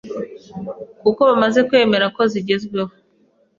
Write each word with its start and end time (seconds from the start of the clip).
kuko 1.01 1.19
bamaze 1.29 1.59
kwemera 1.67 2.05
ko 2.15 2.21
zigezweho 2.31 2.93